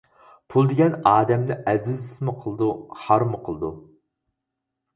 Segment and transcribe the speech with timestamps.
[0.53, 2.71] پۇل دېگەن ئادەمنى ئەزىزمۇ قىلىدۇ،
[3.05, 3.73] خارمۇ قىلىدۇ.